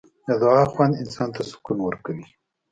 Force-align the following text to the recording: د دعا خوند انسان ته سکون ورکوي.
د 0.27 0.29
دعا 0.43 0.63
خوند 0.71 0.93
انسان 1.03 1.29
ته 1.35 1.41
سکون 1.51 1.77
ورکوي. 1.83 2.25